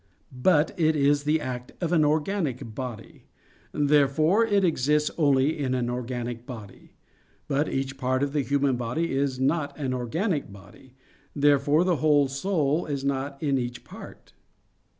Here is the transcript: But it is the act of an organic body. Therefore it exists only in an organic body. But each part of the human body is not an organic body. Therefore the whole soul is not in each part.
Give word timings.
But 0.41 0.71
it 0.79 0.95
is 0.95 1.25
the 1.25 1.39
act 1.39 1.73
of 1.79 1.91
an 1.93 2.03
organic 2.03 2.73
body. 2.73 3.25
Therefore 3.71 4.43
it 4.43 4.63
exists 4.63 5.11
only 5.15 5.55
in 5.55 5.75
an 5.75 5.91
organic 5.91 6.47
body. 6.47 6.93
But 7.47 7.69
each 7.69 7.99
part 7.99 8.23
of 8.23 8.33
the 8.33 8.41
human 8.41 8.77
body 8.77 9.11
is 9.11 9.39
not 9.39 9.77
an 9.77 9.93
organic 9.93 10.51
body. 10.51 10.95
Therefore 11.35 11.83
the 11.83 11.97
whole 11.97 12.27
soul 12.27 12.87
is 12.87 13.05
not 13.05 13.43
in 13.43 13.59
each 13.59 13.83
part. 13.83 14.33